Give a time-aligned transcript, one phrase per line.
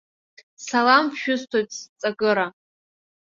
[0.65, 2.47] Салам шәысҭоит сҵакыра.